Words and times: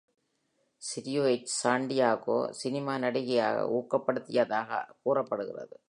சிரியோ 0.81 1.23
H. 1.27 1.51
Santiago 1.59 2.37
cinema 2.61 2.95
நடிகையாக 2.97 3.67
ஊக்கப்படுத்தியதாக 3.71 4.81
கூறப்படுகிறது. 5.03 5.75